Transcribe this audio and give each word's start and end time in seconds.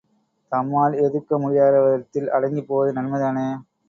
தம்மால் 0.51 0.95
எதிர்க்க 1.01 1.37
முடியாதவரிடத்தில் 1.37 2.31
அடங்கிப் 2.31 2.67
போவது 2.67 2.93
நன்மைதானே! 2.93 3.45